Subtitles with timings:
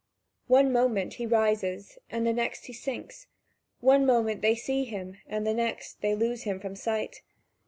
[0.47, 3.27] One moment he rises, and the next he sinks;
[3.81, 7.21] one moment they see him, and the next they lose him from sight.